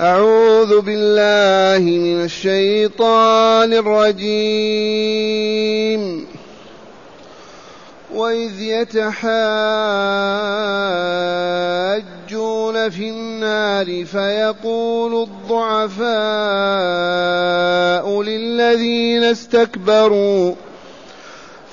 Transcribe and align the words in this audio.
أعوذ 0.00 0.80
بالله 0.80 1.90
من 1.98 2.24
الشيطان 2.24 3.72
الرجيم. 3.72 5.14
وإذ 8.14 8.62
يتحاجون 8.62 9.24
في 12.90 13.08
النار 13.10 14.04
فيقول 14.04 15.22
الضعفاء 15.22 16.12
للذين 18.22 19.24
استكبروا 19.24 20.54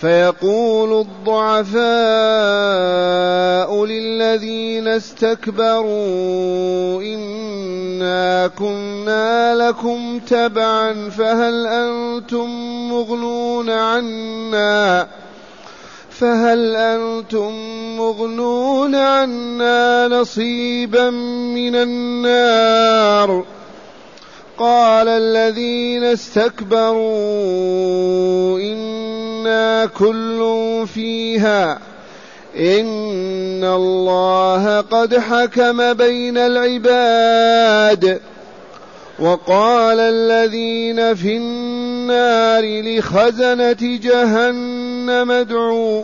فيقول 0.01 1.01
الضعفاء 1.01 1.85
للذين 3.85 4.87
استكبروا 4.87 5.91
إنا 7.01 8.47
كنا 8.47 9.55
لكم 9.55 10.19
تبعا 10.19 11.09
فهل 11.09 11.67
أنتم 11.67 12.49
مغنون 12.89 13.69
عنا؟ 13.69 15.07
فهل 16.09 16.75
أنتم 16.75 17.51
مغنون 17.97 18.95
عنا 18.95 20.07
نصيبا 20.07 21.09
من 21.09 21.75
النار؟ 21.75 23.45
قال 24.57 25.07
الذين 25.07 26.03
استكبروا 26.03 26.99
إنا 28.59 29.20
كل 29.85 30.83
فيها. 30.93 31.79
إن 32.57 33.63
الله 33.63 34.81
قد 34.81 35.17
حكم 35.17 35.93
بين 35.93 36.37
العباد. 36.37 38.19
وقال 39.19 39.99
الذين 39.99 41.15
في 41.15 41.37
النار 41.37 42.81
لخزنة 42.81 43.77
جهنم 43.81 45.31
ادعوا. 45.31 46.03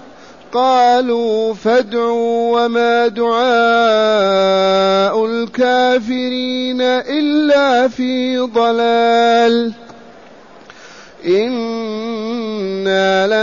قالوا 0.53 1.53
فادعوا 1.53 2.65
وما 2.65 3.07
دعاء 3.07 3.41
الكافرين 5.25 6.81
إلا 6.81 7.87
في 7.87 8.37
ضلال. 8.39 9.73
إنا 11.25 12.27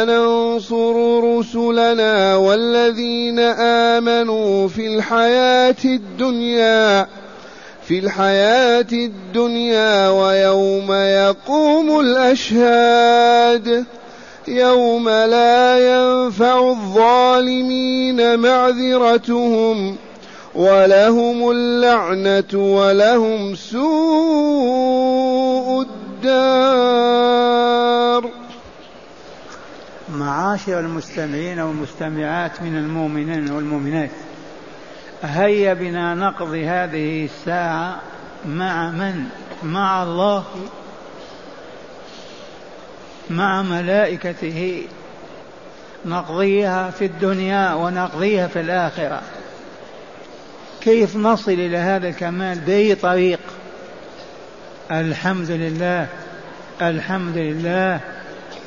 لننصر 0.04 1.20
رسلنا 1.38 2.36
والذين 2.36 3.38
آمنوا 3.98 4.68
في 4.68 4.86
الحياة 4.86 5.76
الدنيا 5.84 7.06
في 7.88 7.98
الحياة 7.98 8.86
الدنيا 8.92 10.08
ويوم 10.08 10.92
يقوم 10.92 12.00
الأشهاد. 12.00 13.84
يوم 14.48 15.08
لا 15.08 15.78
ينفع 15.78 16.70
الظالمين 16.70 18.38
معذرتهم 18.38 19.96
ولهم 20.54 21.50
اللعنة 21.50 22.54
ولهم 22.54 23.54
سوء 23.54 24.88
الدار 26.18 26.98
معاشر 30.14 30.80
المستمعين 30.80 31.60
والمستمعات 31.60 32.62
من 32.62 32.76
المؤمنين 32.76 33.50
والمؤمنات 33.50 34.10
هيا 35.22 35.74
بنا 35.74 36.14
نقضي 36.14 36.66
هذه 36.66 37.24
الساعة 37.24 38.00
مع 38.46 38.90
من؟ 38.90 39.24
مع 39.62 40.02
الله 40.02 40.44
مع 43.30 43.62
ملائكته 43.62 44.82
نقضيها 46.06 46.90
في 46.90 47.04
الدنيا 47.04 47.74
ونقضيها 47.74 48.46
في 48.46 48.60
الآخرة. 48.60 49.22
كيف 50.80 51.16
نصل 51.16 51.52
إلى 51.52 51.76
هذا 51.76 52.08
الكمال؟ 52.08 52.58
بأي 52.58 52.94
طريق؟ 52.94 53.40
الحمد 54.90 55.50
لله 55.50 56.06
الحمد 56.82 57.36
لله 57.36 58.00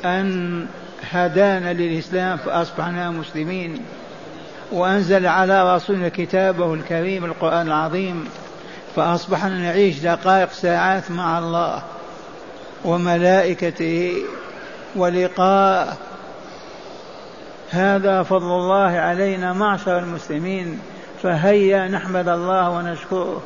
أن 0.04 0.66
هدانا 1.10 1.72
للإسلام 1.72 2.36
فأصبحنا 2.36 3.10
مسلمين 3.10 3.82
وأنزل 4.72 5.26
على 5.26 5.74
رسولنا 5.74 6.08
كتابه 6.08 6.74
الكريم 6.74 7.24
القرآن 7.24 7.66
العظيم 7.66 8.24
فأصبحنا 8.96 9.58
نعيش 9.58 9.98
دقائق 9.98 10.52
ساعات 10.52 11.10
مع 11.10 11.38
الله 11.38 11.82
وملائكته 12.84 14.14
ولقاء. 14.96 15.96
هذا 17.70 18.22
فضل 18.22 18.46
الله 18.46 18.90
علينا 18.90 19.52
معشر 19.52 19.98
المسلمين 19.98 20.78
فهيا 21.22 21.88
نحمد 21.88 22.28
الله 22.28 22.70
ونشكره. 22.70 23.42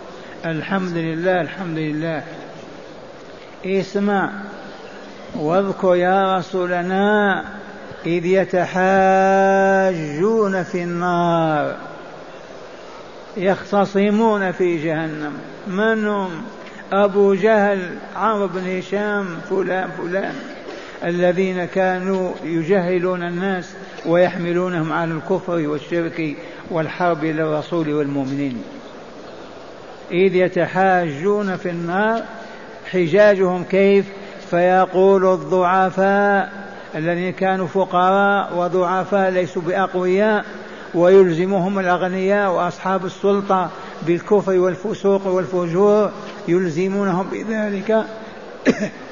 الحمد 0.47 0.97
لله 0.97 1.41
الحمد 1.41 1.79
لله. 1.79 2.23
اسمع 3.67 4.31
واذكر 5.35 5.95
يا 5.95 6.37
رسولنا 6.37 7.45
إذ 8.07 8.27
يتحاجون 8.27 8.63
في 10.63 10.83
النار 10.83 11.77
يختصمون 13.37 14.53
في 14.53 14.85
جهنم. 14.85 15.33
من 15.67 16.07
هم؟ 16.07 16.31
أبو 16.93 17.35
جهل 17.35 17.99
عمرو 18.17 18.49
بن 18.49 18.79
هشام 18.79 19.27
فلان 19.51 19.91
فلان. 19.91 20.35
الذين 21.05 21.65
كانوا 21.65 22.33
يجهلون 22.45 23.23
الناس 23.23 23.73
ويحملونهم 24.07 24.93
على 24.93 25.13
الكفر 25.13 25.69
والشرك 25.69 26.37
والحرب 26.71 27.25
إلى 27.25 27.43
الرسول 27.43 27.93
والمؤمنين. 27.93 28.63
إذ 30.11 30.35
يتحاجون 30.35 31.57
في 31.57 31.71
النار 31.71 32.23
حجاجهم 32.91 33.65
كيف؟ 33.65 34.05
فيقول 34.51 35.27
الضعفاء 35.27 36.53
الذين 36.95 37.33
كانوا 37.33 37.67
فقراء 37.67 38.57
وضعفاء 38.57 39.31
ليسوا 39.31 39.63
بأقوياء 39.63 40.45
ويلزمهم 40.95 41.79
الأغنياء 41.79 42.53
وأصحاب 42.53 43.07
السلطة 43.07 43.71
بالكفر 44.07 44.59
والفسوق 44.59 45.27
والفجور 45.27 46.11
يلزمونهم 46.49 47.27
بذلك. 47.33 48.05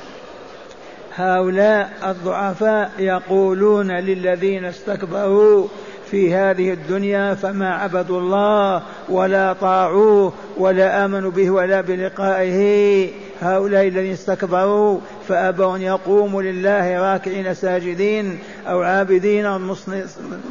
هؤلاء 1.16 1.91
الضعفاء 2.04 2.91
يقولون 2.98 3.91
للذين 3.91 4.64
استكبروا 4.64 5.69
في 6.10 6.34
هذه 6.34 6.72
الدنيا 6.72 7.34
فما 7.34 7.75
عبدوا 7.75 8.20
الله 8.20 8.82
ولا 9.08 9.52
طاعوه 9.52 10.32
ولا 10.56 11.04
آمنوا 11.04 11.30
به 11.30 11.50
ولا 11.50 11.80
بلقائه. 11.80 13.10
هؤلاء 13.42 13.88
الذين 13.88 14.12
استكبروا 14.12 15.00
فأبوا 15.28 15.76
أن 15.76 15.82
يقوموا 15.82 16.43
لله 16.43 17.12
راكعين 17.12 17.55
ساجدين 17.55 18.38
أو 18.66 18.82
عابدين 18.82 19.58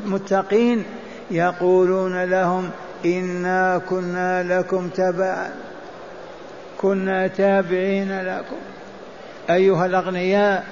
متقين. 0.06 0.84
يقولون 1.32 2.24
لهم 2.24 2.70
إنا 3.06 3.82
كنا 3.90 4.60
لكم 4.60 4.88
تبعا 4.88 5.50
كنا 6.82 7.28
تابعين 7.28 8.22
لكم. 8.22 8.56
أيها 9.50 9.86
الأغنياء 9.86 10.66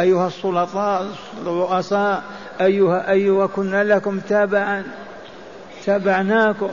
أيها 0.00 0.26
السلطاء 0.26 1.06
الرؤساء 1.42 2.22
أيها 2.60 3.10
أيها 3.10 3.46
كنا 3.46 3.84
لكم 3.84 4.20
تبعا 4.20 4.84
تبعناكم 5.86 6.70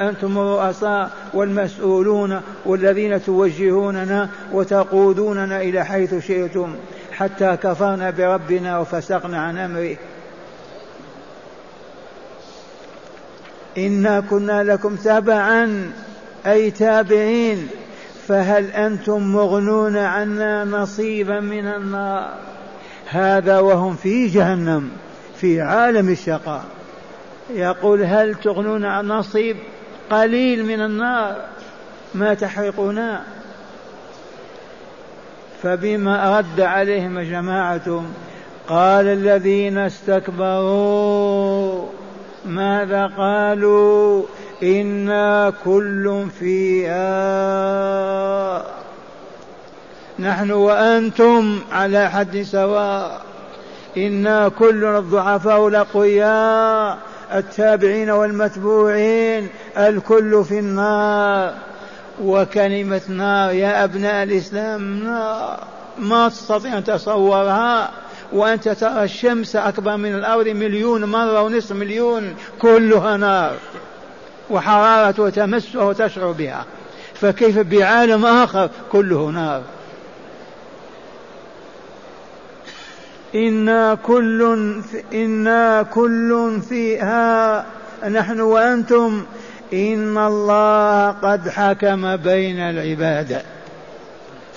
أنتم 0.00 0.38
الرؤساء 0.38 1.10
والمسؤولون 1.34 2.40
والذين 2.66 3.24
توجهوننا 3.24 4.28
وتقودوننا 4.52 5.62
إلى 5.62 5.84
حيث 5.84 6.26
شئتم 6.26 6.76
حتى 7.12 7.56
كفرنا 7.56 8.10
بربنا 8.10 8.78
وفسقنا 8.78 9.42
عن 9.42 9.58
أمره. 9.58 9.96
إنا 13.78 14.20
كنا 14.30 14.62
لكم 14.62 14.96
تبعا 14.96 15.92
أي 16.46 16.70
تابعين. 16.70 17.68
فهل 18.28 18.70
أنتم 18.70 19.22
مغنون 19.22 19.96
عنا 19.96 20.64
نصيبا 20.64 21.40
من 21.40 21.66
النار؟ 21.66 22.34
هذا 23.06 23.58
وهم 23.58 23.96
في 23.96 24.26
جهنم 24.26 24.90
في 25.36 25.60
عالم 25.60 26.08
الشقاء. 26.08 26.64
يقول 27.50 28.02
هل 28.02 28.34
تغنون 28.34 28.84
عن 28.84 29.08
نصيب 29.08 29.56
قليل 30.10 30.64
من 30.64 30.80
النار؟ 30.80 31.36
ما 32.14 32.34
تحرقنا. 32.34 33.22
فبما 35.62 36.38
رد 36.38 36.60
عليهم 36.60 37.20
جماعة 37.20 38.02
قال 38.68 39.06
الذين 39.06 39.78
استكبروا 39.78 41.18
ماذا 42.44 43.06
قالوا؟ 43.06 44.22
إنا 44.62 45.52
كل 45.64 46.26
فيها 46.38 47.02
نحن 50.18 50.50
وأنتم 50.50 51.58
على 51.72 52.10
حد 52.10 52.42
سواء. 52.42 53.20
إنا 53.96 54.48
كل 54.48 54.84
الضعفاء 54.84 55.68
الأقوياء 55.68 56.98
التابعين 57.34 58.10
والمتبوعين 58.10 59.48
الكل 59.78 60.44
في 60.44 60.58
النار. 60.58 61.54
وكلمة 62.22 63.00
نار 63.08 63.52
يا 63.52 63.84
أبناء 63.84 64.22
الإسلام 64.22 65.04
نار 65.04 65.58
ما 65.98 66.28
تستطيع 66.28 66.78
أن 66.78 66.84
تصورها 66.84 67.90
وأنت 68.32 68.68
ترى 68.68 69.04
الشمس 69.04 69.56
أكبر 69.56 69.96
من 69.96 70.14
الأرض 70.14 70.48
مليون 70.48 71.04
مرة 71.04 71.42
ونصف 71.42 71.72
مليون 71.72 72.34
كلها 72.62 73.16
نار. 73.16 73.56
وحرارة 74.50 75.30
تمسها 75.30 75.82
وتشعر 75.82 76.32
بها. 76.32 76.64
فكيف 77.14 77.58
بعالم 77.58 78.26
آخر 78.26 78.70
كله 78.92 79.30
نار. 79.30 79.62
إنا 83.34 83.94
كل 83.94 84.74
إنا 85.12 85.82
كل 85.82 86.60
فيها 86.68 87.66
نحن 88.08 88.40
وأنتم. 88.40 89.26
إن 89.72 90.18
الله 90.18 91.10
قد 91.10 91.48
حكم 91.48 92.16
بين 92.16 92.58
العباد. 92.58 93.42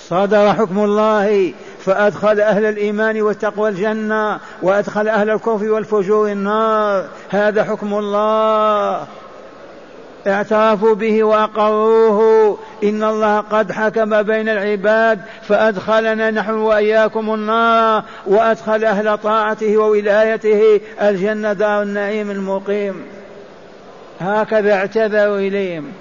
صدر 0.08 0.52
حكم 0.52 0.78
الله 0.84 1.52
فأدخل 1.84 2.40
أهل 2.40 2.64
الإيمان 2.64 3.22
والتقوى 3.22 3.68
الجنة 3.68 4.38
وأدخل 4.62 5.08
أهل 5.08 5.30
الكفر 5.30 5.70
والفجور 5.70 6.32
النار. 6.32 7.04
هذا 7.30 7.64
حكم 7.64 7.94
الله. 7.94 9.06
اعترفوا 10.26 10.94
به 10.94 11.24
وأقروه. 11.24 12.58
إن 12.84 13.02
الله 13.04 13.40
قد 13.40 13.72
حكم 13.72 14.22
بين 14.22 14.48
العباد 14.48 15.20
فأدخلنا 15.48 16.30
نحن 16.30 16.54
وإياكم 16.54 17.34
النار 17.34 18.02
وأدخل 18.26 18.84
أهل 18.84 19.18
طاعته 19.18 19.76
وولايته 19.76 20.80
الجنة 21.02 21.52
دار 21.52 21.82
النعيم 21.82 22.30
المقيم. 22.30 23.02
هكذا 24.20 24.72
اعتذروا 24.72 25.38
إليهم. 25.38 25.92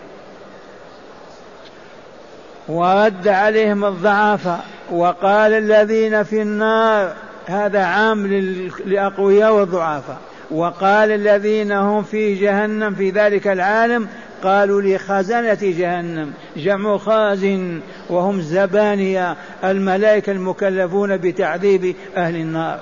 ورد 2.67 3.27
عليهم 3.27 3.85
الضعف 3.85 4.47
وقال 4.91 5.53
الذين 5.53 6.23
في 6.23 6.41
النار 6.41 7.13
هذا 7.45 7.83
عام 7.83 8.27
للاقوياء 8.27 9.53
والضعفاء. 9.53 10.17
وقال 10.51 11.11
الذين 11.11 11.71
هم 11.71 12.03
في 12.03 12.35
جهنم 12.35 12.95
في 12.95 13.09
ذلك 13.09 13.47
العالم 13.47 14.07
قالوا 14.43 14.81
لخزنة 14.81 15.57
جهنم 15.61 16.33
جمع 16.57 16.97
خازن 16.97 17.79
وهم 18.09 18.41
زبانية 18.41 19.35
الملائكة 19.63 20.31
المكلفون 20.31 21.17
بتعذيب 21.17 21.95
أهل 22.17 22.35
النار. 22.35 22.79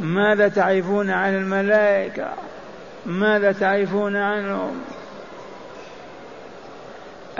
ماذا 0.00 0.48
تعرفون 0.48 1.10
عن 1.10 1.34
الملائكة؟ 1.36 2.28
ماذا 3.06 3.52
تعرفون 3.52 4.16
عنهم؟ 4.16 4.70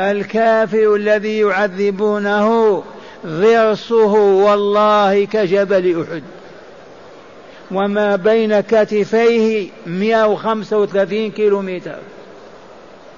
الكافر 0.00 0.94
الذي 0.94 1.38
يعذبونه 1.38 2.82
ضرسه 3.26 4.12
والله 4.12 5.24
كجبل 5.24 6.02
أحد. 6.02 6.22
وما 7.70 8.16
بين 8.16 8.60
كتفيه 8.60 9.70
135 9.86 11.30
كيلو 11.30 11.62
متر 11.62 11.98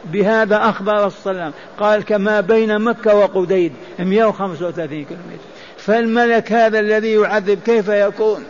بهذا 0.05 0.57
أخبر 0.57 1.07
السلام 1.07 1.53
قال 1.81 2.05
كما 2.05 2.41
بين 2.41 2.79
مكة 2.79 3.15
وقديد 3.15 3.73
135 3.99 4.89
كيلو 4.89 5.21
متر 5.21 5.43
فالملك 5.77 6.53
هذا 6.53 6.81
الذي 6.81 7.13
يعذب 7.13 7.59
كيف 7.67 7.89
يكون؟ 7.89 8.45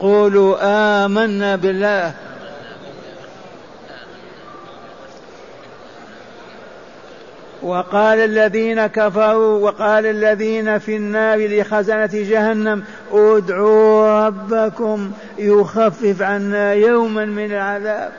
قولوا 0.00 0.56
آمنا 1.04 1.56
بالله 1.56 2.14
وقال 7.62 8.18
الذين 8.18 8.86
كفروا 8.86 9.58
وقال 9.58 10.06
الذين 10.06 10.78
في 10.78 10.96
النار 10.96 11.38
لخزنة 11.38 12.10
جهنم 12.12 12.84
ادعوا 13.12 14.26
ربكم 14.26 15.12
يخفف 15.38 16.22
عنا 16.22 16.72
يوما 16.72 17.24
من 17.24 17.52
العذاب. 17.52 18.12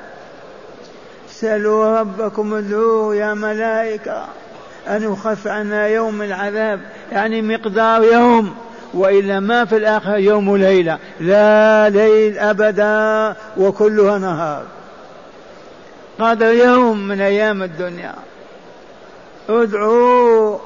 سلوا 1.29 1.99
ربكم 1.99 2.53
ادعوه 2.53 3.15
يا 3.15 3.33
ملائكة 3.33 4.25
أن 4.87 5.03
يخفف 5.03 5.47
عنا 5.47 5.87
يوم 5.87 6.21
العذاب. 6.21 6.79
يعني 7.11 7.41
مقدار 7.41 8.03
يوم 8.03 8.55
وإلا 8.93 9.39
ما 9.39 9.65
في 9.65 9.77
الآخرة 9.77 10.17
يوم 10.17 10.57
ليلة 10.57 10.97
لا 11.19 11.89
ليل 11.89 12.37
أبدا 12.37 13.35
وكلها 13.57 14.17
نهار. 14.17 14.63
قدر 16.19 16.53
يوم 16.53 17.07
من 17.07 17.21
أيام 17.21 17.63
الدنيا. 17.63 18.13
ادعوا 19.49 20.57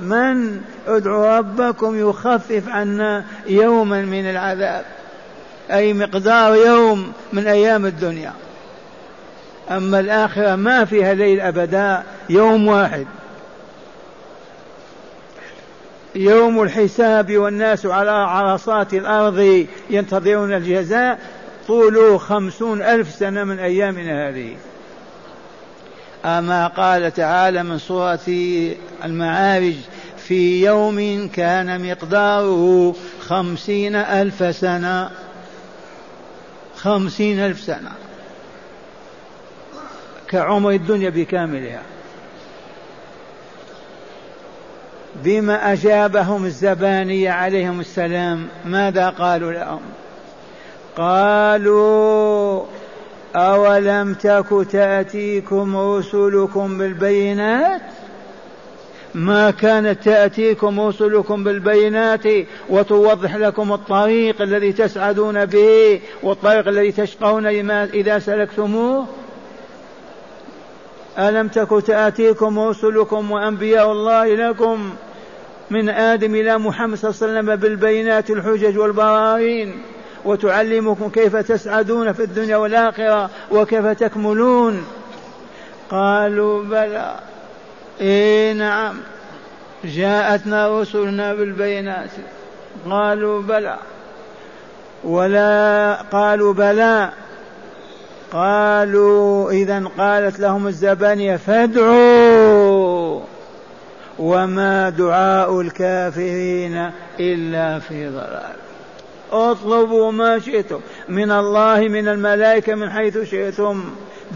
من 0.00 0.60
ادعوا 0.86 1.38
ربكم 1.38 2.08
يخفف 2.08 2.68
عنا 2.68 3.24
يوما 3.46 4.02
من 4.02 4.30
العذاب 4.30 4.84
أي 5.70 5.92
مقدار 5.92 6.54
يوم 6.54 7.12
من 7.32 7.46
أيام 7.46 7.86
الدنيا. 7.86 8.32
أما 9.70 10.00
الآخرة 10.00 10.56
ما 10.56 10.84
فيها 10.84 11.14
ليل 11.14 11.40
أبدا 11.40 12.02
يوم 12.28 12.68
واحد. 12.68 13.06
يوم 16.14 16.62
الحساب 16.62 17.36
والناس 17.36 17.86
على 17.86 18.10
عرصات 18.10 18.94
الأرض 18.94 19.66
ينتظرون 19.90 20.52
الجزاء 20.52 21.18
طوله 21.66 22.18
خمسون 22.18 22.82
ألف 22.82 23.14
سنة 23.14 23.44
من 23.44 23.58
أيامنا 23.58 24.28
هذه. 24.28 24.56
أما 26.24 26.66
قال 26.66 27.14
تعالى 27.14 27.62
من 27.62 27.78
سورة 27.78 28.20
المعارج 29.04 29.74
في 30.16 30.64
يوم 30.64 31.28
كان 31.28 31.90
مقداره 31.90 32.94
خمسين 33.20 33.96
ألف 33.96 34.56
سنة. 34.56 35.10
خمسين 36.76 37.40
ألف 37.40 37.60
سنة. 37.60 37.90
كعمر 40.28 40.70
الدنيا 40.70 41.10
بكاملها. 41.10 41.82
بما 45.24 45.72
أجابهم 45.72 46.44
الزبانية 46.44 47.30
عليهم 47.30 47.80
السلام 47.80 48.48
ماذا 48.64 49.08
قالوا 49.08 49.52
لهم؟ 49.52 49.80
قالوا 50.96 52.64
أولم 53.38 54.14
تك 54.14 54.66
تأتيكم 54.70 55.76
رسلكم 55.76 56.78
بالبينات؟ 56.78 57.82
ما 59.14 59.50
كانت 59.50 60.04
تأتيكم 60.04 60.80
رسلكم 60.80 61.44
بالبينات 61.44 62.24
وتوضح 62.68 63.36
لكم 63.36 63.72
الطريق 63.72 64.42
الذي 64.42 64.72
تسعدون 64.72 65.44
به 65.44 66.00
والطريق 66.22 66.68
الذي 66.68 66.92
تشقون 66.92 67.46
إذا 67.46 68.18
سلكتموه؟ 68.18 69.06
ألم 71.18 71.48
تك 71.48 71.82
تأتيكم 71.86 72.58
رسلكم 72.58 73.30
وأنبياء 73.30 73.92
الله 73.92 74.34
لكم 74.34 74.90
من 75.70 75.88
آدم 75.88 76.34
إلى 76.34 76.58
محمد 76.58 76.98
صلى 76.98 77.10
الله 77.10 77.22
عليه 77.22 77.32
وسلم 77.32 77.56
بالبينات 77.56 78.30
الحجج 78.30 78.78
والبراهين؟ 78.78 79.82
وتعلمكم 80.24 81.08
كيف 81.10 81.36
تسعدون 81.36 82.12
في 82.12 82.24
الدنيا 82.24 82.56
والآخرة 82.56 83.30
وكيف 83.50 83.86
تكملون. 83.86 84.86
قالوا 85.90 86.64
بلى. 86.64 87.14
إيه 88.00 88.52
نعم. 88.52 88.96
جاءتنا 89.84 90.80
رسلنا 90.80 91.34
بالبينات. 91.34 92.10
قالوا 92.90 93.42
بلى. 93.42 93.76
ولا 95.04 95.94
قالوا 96.12 96.52
بلى. 96.52 97.10
قالوا 98.32 99.50
إذا 99.50 99.84
قالت 99.98 100.40
لهم 100.40 100.66
الزبانية 100.66 101.36
فادعوا. 101.36 103.20
وما 104.18 104.90
دعاء 104.90 105.60
الكافرين 105.60 106.90
إلا 107.20 107.78
في 107.78 108.08
ضلال. 108.08 108.67
اطلبوا 109.32 110.12
ما 110.12 110.38
شئتم. 110.38 110.80
من 111.08 111.30
الله 111.30 111.80
من 111.80 112.08
الملائكة 112.08 112.74
من 112.74 112.90
حيث 112.90 113.18
شئتم. 113.18 113.84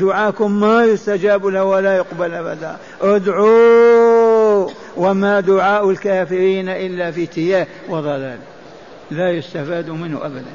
دعاكم 0.01 0.61
ما 0.61 0.85
يستجاب 0.85 1.47
له 1.47 1.65
ولا 1.65 1.97
يقبل 1.97 2.35
أبدا. 2.35 2.77
ادعوا 3.01 4.69
وما 4.97 5.41
دعاء 5.41 5.91
الكافرين 5.91 6.69
إلا 6.69 7.11
في 7.11 7.27
تياه 7.27 7.67
وضلال. 7.89 8.39
لا 9.11 9.31
يستفاد 9.31 9.91
منه 9.91 10.27
أبدا. 10.27 10.53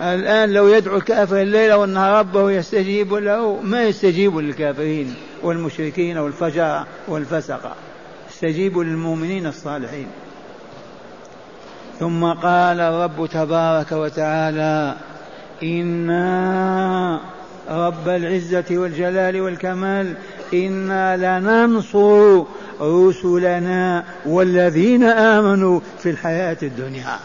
الآن 0.00 0.52
لو 0.52 0.68
يدعو 0.68 0.96
الكافر 0.96 1.40
الليل 1.40 1.72
والنهار 1.72 2.18
ربه 2.18 2.50
يستجيب 2.50 3.14
له. 3.14 3.60
ما 3.62 3.84
يستجيب 3.84 4.36
للكافرين 4.36 5.14
والمشركين 5.42 6.18
والفجر 6.18 6.84
والفسقة 7.08 7.74
يستجيب 8.30 8.78
للمؤمنين 8.78 9.46
الصالحين. 9.46 10.06
ثم 12.00 12.24
قال 12.24 12.80
الرب 12.80 13.26
تبارك 13.26 13.92
وتعالى 13.92 14.94
إنا 15.62 17.20
رب 17.70 18.08
العزة 18.08 18.64
والجلال 18.70 19.40
والكمال 19.40 20.14
إنا 20.54 21.16
لننصر 21.16 22.42
رسلنا 22.80 24.04
والذين 24.26 25.04
آمنوا 25.04 25.80
في 25.98 26.10
الحياة 26.10 26.56
الدنيا. 26.62 27.16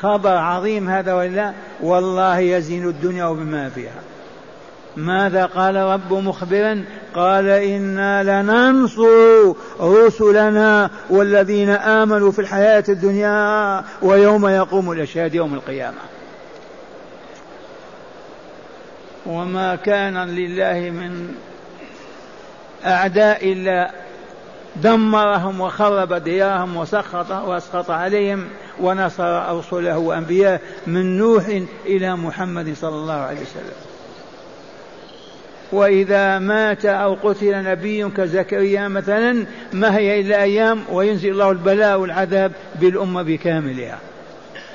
خبر 0.00 0.36
عظيم 0.36 0.88
هذا 0.88 1.14
ولا؟ 1.14 1.52
والله 1.80 2.38
يزين 2.38 2.88
الدنيا 2.88 3.24
وبما 3.24 3.68
فيها. 3.68 4.00
ماذا 4.96 5.46
قال 5.46 5.76
رب 5.76 6.12
مخبرا؟ 6.12 6.84
قال 7.14 7.48
إنا 7.48 8.42
لننصر 8.42 9.52
رسلنا 9.80 10.90
والذين 11.10 11.70
آمنوا 11.70 12.32
في 12.32 12.38
الحياة 12.38 12.84
الدنيا 12.88 13.84
ويوم 14.02 14.48
يقوم 14.48 14.92
الأشهاد 14.92 15.34
يوم 15.34 15.54
القيامة. 15.54 15.98
وما 19.26 19.76
كان 19.76 20.28
لله 20.28 20.90
من 20.90 21.34
أعداء 22.84 23.52
إلا 23.52 23.90
دمرهم 24.76 25.60
وخرب 25.60 26.12
ديارهم 26.14 26.76
وسخط 26.76 27.30
واسقط 27.30 27.90
عليهم 27.90 28.48
ونصر 28.80 29.58
رسله 29.58 29.98
وانبياءه 29.98 30.60
من 30.86 31.18
نوح 31.18 31.44
إلى 31.86 32.16
محمد 32.16 32.74
صلى 32.80 32.94
الله 32.94 33.14
عليه 33.14 33.40
وسلم. 33.40 33.95
وإذا 35.72 36.38
مات 36.38 36.86
أو 36.86 37.14
قتل 37.14 37.64
نبي 37.64 38.08
كزكريا 38.08 38.88
مثلا 38.88 39.46
ما 39.72 39.96
هي 39.96 40.20
إلا 40.20 40.42
أيام 40.42 40.82
وينزل 40.92 41.30
الله 41.30 41.50
البلاء 41.50 41.98
والعذاب 41.98 42.52
بالأمة 42.80 43.22
بكاملها. 43.22 43.98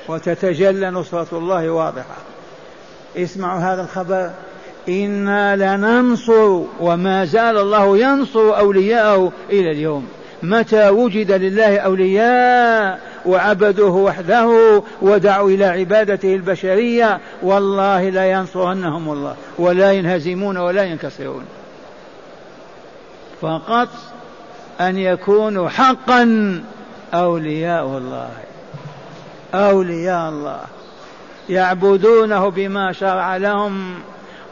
وتتجلى 0.08 0.90
نصرة 0.90 1.38
الله 1.38 1.70
واضحة. 1.70 2.16
اسمعوا 3.16 3.60
هذا 3.60 3.82
الخبر. 3.82 4.30
إنا 4.88 5.56
لننصر 5.56 6.62
وما 6.80 7.24
زال 7.24 7.58
الله 7.58 7.98
ينصر 7.98 8.58
أولياءه 8.58 9.32
إلى 9.50 9.70
اليوم. 9.70 10.08
متى 10.42 10.88
وجد 10.88 11.32
لله 11.32 11.78
أولياء 11.78 13.00
وعبدوه 13.26 13.96
وحده 13.96 14.82
ودعوا 15.02 15.50
إلى 15.50 15.64
عبادته 15.64 16.34
البشرية 16.34 17.20
والله 17.42 18.08
لا 18.08 18.30
ينصرنهم 18.30 19.12
الله 19.12 19.36
ولا 19.58 19.92
ينهزمون 19.92 20.56
ولا 20.56 20.82
ينكسرون. 20.82 21.44
فقط 23.40 23.88
أن 24.80 24.98
يكونوا 24.98 25.68
حقا 25.68 26.62
أولياء 27.14 27.86
الله 27.86 28.30
أولياء 29.54 30.28
الله 30.28 30.60
يعبدونه 31.48 32.48
بما 32.48 32.92
شرع 32.92 33.36
لهم 33.36 33.94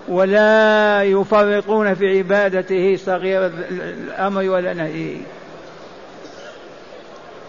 ولا 0.09 1.03
يفرطون 1.03 1.95
في 1.95 2.19
عبادته 2.19 2.97
صغير 2.97 3.47
الأمر 3.47 4.43
ولا 4.51 4.75
نهيه. 4.75 5.17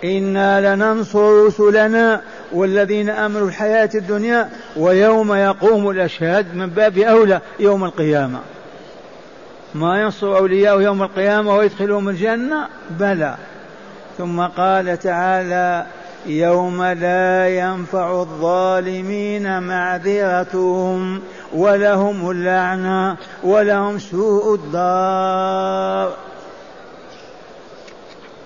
إنا 0.03 0.75
لننصر 0.75 1.46
رسلنا 1.46 2.22
والذين 2.51 3.10
آمنوا 3.10 3.48
الحياة 3.48 3.89
الدنيا 3.96 4.50
ويوم 4.75 5.34
يقوم 5.34 5.89
الأشهاد 5.89 6.55
من 6.55 6.67
باب 6.67 6.98
أولى 6.98 7.41
يوم 7.60 7.84
القيامة. 7.84 8.39
ما 9.75 10.01
ينصر 10.01 10.38
أولياءه 10.38 10.81
يوم 10.81 11.03
القيامة 11.03 11.55
ويدخلهم 11.55 12.10
الجنة؟ 12.10 12.67
بلى. 13.00 13.36
ثم 14.17 14.41
قال 14.41 15.00
تعالى 15.00 15.86
يوم 16.25 16.84
لا 16.84 17.48
ينفع 17.48 18.22
الظالمين 18.22 19.63
معذرتهم 19.63 21.22
ولهم 21.53 22.31
اللعنة 22.31 23.17
ولهم 23.43 24.00
سوء 24.00 24.55
الدار. 24.55 26.13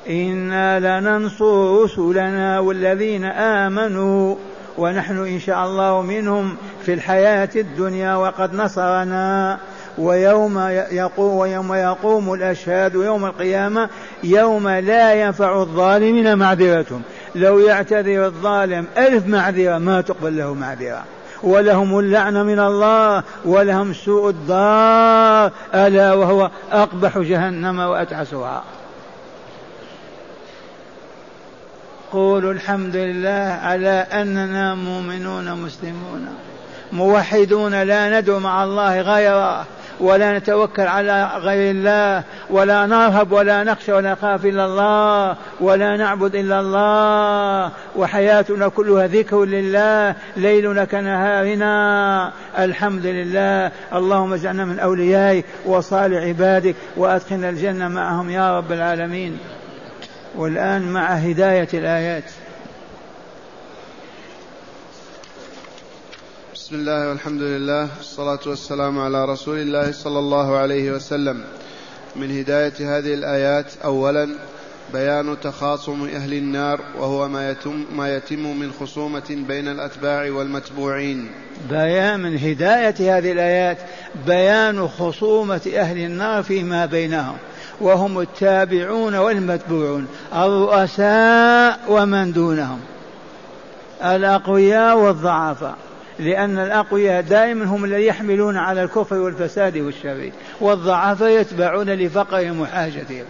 إنا 0.09 0.99
لننصر 0.99 1.83
رسلنا 1.83 2.59
والذين 2.59 3.25
آمنوا 3.25 4.35
ونحن 4.77 5.17
إن 5.17 5.39
شاء 5.39 5.65
الله 5.65 6.01
منهم 6.01 6.55
في 6.85 6.93
الحياة 6.93 7.49
الدنيا 7.55 8.15
وقد 8.15 8.53
نصرنا 8.53 9.57
ويوم 9.97 10.59
يقوم 10.91 11.35
ويوم 11.37 11.73
يقوم 11.73 12.33
الأشهاد 12.33 12.95
يوم 12.95 13.25
القيامة 13.25 13.89
يوم 14.23 14.69
لا 14.69 15.13
ينفع 15.13 15.61
الظالمين 15.61 16.37
معذرتهم 16.37 17.01
لو 17.35 17.59
يعتذر 17.59 18.25
الظالم 18.25 18.85
ألف 18.97 19.27
معذرة 19.27 19.77
ما 19.77 20.01
تقبل 20.01 20.37
له 20.37 20.53
معذرة 20.53 21.03
ولهم 21.43 21.99
اللعنة 21.99 22.43
من 22.43 22.59
الله 22.59 23.23
ولهم 23.45 23.93
سوء 23.93 24.29
الدار 24.29 25.51
ألا 25.75 26.13
وهو 26.13 26.49
أقبح 26.71 27.17
جهنم 27.17 27.79
وأتعسها 27.79 28.63
قولوا 32.15 32.53
الحمد 32.53 32.95
لله 32.95 33.59
على 33.63 34.07
أننا 34.13 34.75
مؤمنون 34.75 35.53
مسلمون. 35.53 36.27
موحدون 36.91 37.83
لا 37.83 38.19
ندعو 38.19 38.39
مع 38.39 38.63
الله 38.63 39.01
غيره 39.01 39.65
ولا 39.99 40.37
نتوكل 40.37 40.81
على 40.81 41.29
غير 41.37 41.71
الله 41.71 42.23
ولا 42.49 42.85
نرهب 42.85 43.31
ولا 43.31 43.63
نخشى 43.63 43.93
ولا 43.93 44.11
نخاف 44.11 44.45
إلا 44.45 44.65
الله 44.65 45.35
ولا 45.59 45.97
نعبد 45.97 46.35
إلا 46.35 46.59
الله. 46.59 47.71
وحياتنا 47.95 48.67
كلها 48.67 49.07
ذكر 49.07 49.45
لله 49.45 50.15
ليلنا 50.37 50.85
كنهارنا. 50.85 52.31
الحمد 52.59 53.05
لله. 53.05 53.71
اللهم 53.93 54.33
اجعلنا 54.33 54.65
من 54.65 54.79
أوليائك 54.79 55.45
وصالح 55.65 56.23
عبادك 56.23 56.75
وأدخلنا 56.97 57.49
الجنة 57.49 57.87
معهم 57.87 58.29
يا 58.29 58.57
رب 58.57 58.71
العالمين. 58.71 59.37
والآن 60.37 60.81
مع 60.81 61.13
هداية 61.13 61.67
الآيات. 61.73 62.23
بسم 66.53 66.75
الله 66.75 67.09
والحمد 67.09 67.41
لله 67.41 67.89
والصلاة 67.97 68.39
والسلام 68.45 68.99
على 68.99 69.25
رسول 69.25 69.59
الله 69.59 69.91
صلى 69.91 70.19
الله 70.19 70.57
عليه 70.57 70.91
وسلم. 70.91 71.43
من 72.15 72.39
هداية 72.39 72.73
هذه 72.79 73.13
الآيات 73.13 73.65
أولا 73.83 74.29
بيان 74.93 75.37
تخاصم 75.43 76.09
أهل 76.15 76.33
النار 76.33 76.79
وهو 76.97 77.27
ما 77.27 77.49
يتم, 77.51 77.85
ما 77.95 78.15
يتم 78.15 78.59
من 78.59 78.71
خصومة 78.71 79.43
بين 79.47 79.67
الأتباع 79.67 80.31
والمتبوعين. 80.31 81.31
بيان 81.69 82.19
من 82.19 82.37
هداية 82.37 83.17
هذه 83.17 83.31
الآيات 83.31 83.77
بيان 84.27 84.87
خصومة 84.87 85.61
أهل 85.75 85.97
النار 85.97 86.43
فيما 86.43 86.85
بينهم. 86.85 87.37
وهم 87.81 88.19
التابعون 88.19 89.15
والمتبوعون 89.15 90.07
الرؤساء 90.33 91.79
ومن 91.87 92.31
دونهم 92.31 92.79
الأقوياء 94.03 94.97
والضعفاء 94.97 95.75
لأن 96.19 96.59
الأقوياء 96.59 97.21
دائما 97.21 97.65
هم 97.65 97.85
الذين 97.85 98.07
يحملون 98.07 98.57
على 98.57 98.83
الكفر 98.83 99.15
والفساد 99.15 99.77
والشر 99.77 100.31
والضعفاء 100.61 101.29
يتبعون 101.29 101.89
لفقرهم 101.89 102.61
وحاجتهم. 102.61 103.25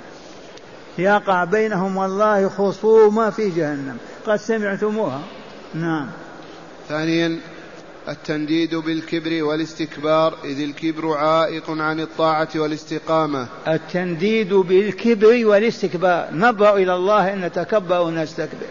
يقع 0.98 1.44
بينهم 1.44 1.98
والله 1.98 2.50
خصومة 2.50 3.30
في 3.30 3.50
جهنم 3.50 3.98
قد 4.28 4.36
سمعتموها. 4.36 5.22
نعم. 5.74 6.08
ثانيا 6.90 7.40
التنديد 8.10 8.76
بالكبر 8.76 9.44
والاستكبار 9.44 10.34
إذ 10.44 10.62
الكبر 10.62 11.18
عائق 11.18 11.70
عن 11.70 12.00
الطاعة 12.00 12.50
والاستقامة. 12.56 13.48
التنديد 13.68 14.54
بالكبر 14.54 15.46
والاستكبار. 15.46 16.28
نبرأ 16.34 16.78
إلى 16.78 16.96
الله 16.96 17.34
أن 17.34 17.42
نتكبر 17.42 18.02
ونستكبر. 18.02 18.68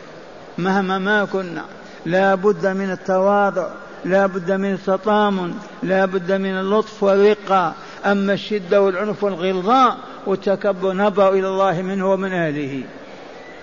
مهما 0.59 0.99
ما 0.99 1.25
كنا 1.25 1.65
لا 2.07 2.35
بد 2.35 2.67
من 2.67 2.91
التواضع 2.91 3.69
لا 4.05 4.27
بد 4.27 4.53
من 4.53 4.79
تطامن 4.87 5.55
لا 5.83 6.05
بد 6.05 6.33
من 6.33 6.59
اللطف 6.59 7.03
والرقة 7.03 7.75
أما 8.05 8.33
الشدة 8.33 8.83
والعنف 8.83 9.25
والغلظاء 9.25 9.97
والتكبر 10.27 10.93
نبر 10.93 11.33
إلى 11.33 11.49
الله 11.49 11.83
منه 11.83 12.13
ومن 12.13 12.33
أهله. 12.33 12.83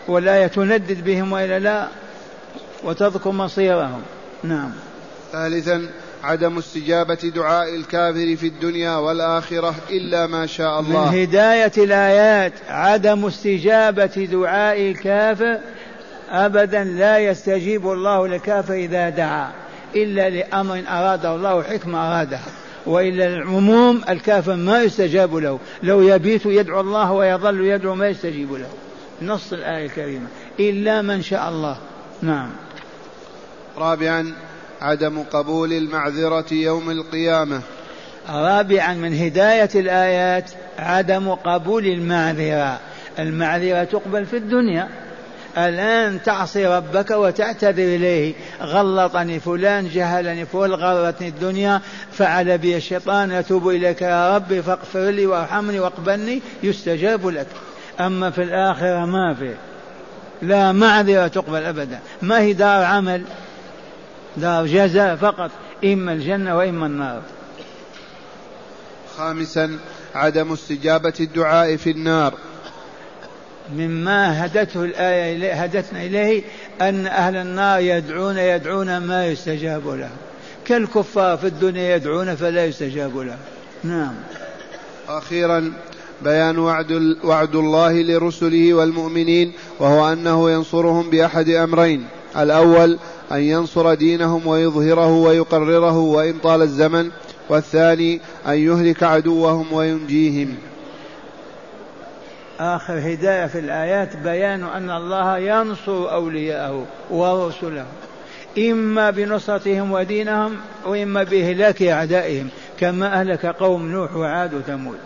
ولا 0.07 0.43
يتندد 0.43 1.03
بهم 1.03 1.31
وإلا 1.31 1.59
لا 1.59 1.87
وتذكر 2.83 3.31
مصيرهم. 3.31 4.01
نعم. 4.43 4.71
ثالثا 5.31 5.87
عدم 6.23 6.57
استجابة 6.57 7.31
دعاء 7.35 7.75
الكافر 7.75 8.35
في 8.35 8.47
الدنيا 8.47 8.95
والآخرة 8.95 9.75
إلا 9.89 10.27
ما 10.27 10.45
شاء 10.45 10.79
الله. 10.79 11.11
من 11.11 11.17
هداية 11.21 11.71
الآيات 11.77 12.53
عدم 12.69 13.25
استجابة 13.25 14.27
دعاء 14.31 14.81
الكافر 14.81 15.59
أبدا 16.29 16.83
لا 16.83 17.19
يستجيب 17.19 17.91
الله 17.91 18.27
للكافر 18.27 18.73
إذا 18.73 19.09
دعا 19.09 19.51
إلا 19.95 20.29
لأمر 20.29 20.83
أراده 20.87 21.35
الله 21.35 21.63
حكمة 21.63 22.07
أرادها 22.07 22.45
وإلا 22.85 23.25
العموم 23.27 24.01
الكافر 24.09 24.55
ما 24.55 24.83
يستجاب 24.83 25.35
له. 25.35 25.59
لو 25.83 26.01
يبيت 26.01 26.45
يدعو 26.45 26.79
الله 26.79 27.11
ويظل 27.11 27.65
يدعو 27.65 27.95
ما 27.95 28.07
يستجيب 28.07 28.53
له. 28.53 28.69
نص 29.21 29.53
الآية 29.53 29.85
الكريمة. 29.85 30.27
إلا 30.59 31.01
من 31.01 31.21
شاء 31.21 31.49
الله. 31.49 31.77
نعم. 32.21 32.49
رابعا 33.77 34.33
عدم 34.81 35.23
قبول 35.23 35.73
المعذرة 35.73 36.53
يوم 36.53 36.91
القيامة. 36.91 37.61
رابعا 38.29 38.93
من 38.93 39.13
هداية 39.13 39.69
الآيات 39.75 40.51
عدم 40.79 41.29
قبول 41.29 41.85
المعذرة. 41.85 42.79
المعذرة 43.19 43.83
تقبل 43.83 44.25
في 44.25 44.37
الدنيا. 44.37 44.89
الآن 45.57 46.23
تعصي 46.23 46.65
ربك 46.65 47.11
وتعتذر 47.11 47.83
إليه. 47.83 48.33
غلطني 48.61 49.39
فلان 49.39 49.89
جهلني 49.89 50.45
فلان 50.45 50.71
غرتني 50.73 51.27
الدنيا. 51.27 51.81
فعل 52.11 52.57
بي 52.57 52.77
الشيطان 52.77 53.31
أتوب 53.31 53.69
إليك 53.69 54.01
يا 54.01 54.35
ربي 54.35 54.61
فاغفر 54.61 55.09
لي 55.09 55.25
وارحمني 55.25 55.79
واقبلني 55.79 56.41
يستجاب 56.63 57.27
لك. 57.27 57.47
أما 57.99 58.29
في 58.29 58.43
الآخرة 58.43 59.05
ما 59.05 59.33
في. 59.33 59.53
لا 60.41 60.71
معذرة 60.71 61.27
تقبل 61.27 61.63
أبدا. 61.63 61.99
ما 62.21 62.39
هي 62.39 62.53
دار 62.53 62.83
عمل؟ 62.83 63.23
دار 64.37 64.65
جزاء 64.65 65.15
فقط 65.15 65.51
إما 65.83 66.13
الجنة 66.13 66.57
وإما 66.57 66.85
النار. 66.85 67.21
خامسا 69.17 69.79
عدم 70.15 70.51
استجابة 70.51 71.13
الدعاء 71.19 71.75
في 71.75 71.91
النار. 71.91 72.33
مما 73.75 74.45
هدته 74.45 74.83
الآية 74.83 75.53
هدتنا 75.53 76.03
إليه 76.03 76.43
أن 76.81 77.07
أهل 77.07 77.35
النار 77.35 77.79
يدعون 77.79 78.37
يدعون 78.37 78.97
ما 78.97 79.27
يستجاب 79.27 79.87
له. 79.87 80.09
كالكفار 80.65 81.37
في 81.37 81.47
الدنيا 81.47 81.95
يدعون 81.95 82.35
فلا 82.35 82.65
يستجاب 82.65 83.17
له. 83.17 83.37
نعم. 83.83 84.13
أخيرا 85.07 85.73
بيان 86.21 86.59
وعد, 86.59 87.17
وعد 87.23 87.55
الله 87.55 88.01
لرسله 88.01 88.73
والمؤمنين 88.73 89.53
وهو 89.79 90.13
أنه 90.13 90.51
ينصرهم 90.51 91.09
بأحد 91.09 91.49
أمرين. 91.49 92.07
الأول 92.37 92.99
أن 93.31 93.41
ينصر 93.41 93.93
دينهم 93.93 94.47
ويظهره 94.47 95.11
ويقرره 95.11 95.97
وإن 95.97 96.33
طال 96.43 96.61
الزمن 96.61 97.11
والثاني 97.49 98.21
أن 98.47 98.53
يهلك 98.53 99.03
عدوهم 99.03 99.73
وينجيهم. 99.73 100.55
آخر 102.59 102.99
هداية 102.99 103.47
في 103.47 103.59
الآيات 103.59 104.17
بيان 104.17 104.63
أن 104.63 104.89
الله 104.89 105.37
ينصر 105.37 106.13
أولياءه 106.13 106.85
ورسله 107.09 107.85
إما 108.57 109.09
بنصرتهم 109.09 109.91
ودينهم 109.91 110.57
وإما 110.85 111.23
بإهلاك 111.23 111.81
أعدائهم 111.83 112.49
كما 112.79 113.19
أهلك 113.19 113.45
قوم 113.45 113.91
نوح 113.91 114.15
وعاد 114.15 114.53
وثمود. 114.53 114.97